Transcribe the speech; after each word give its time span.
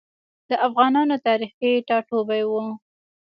د 0.49 0.51
افغانانو 0.67 1.15
تاریخي 1.27 1.71
ټاټوبی 1.87 2.43
و. 2.49 2.51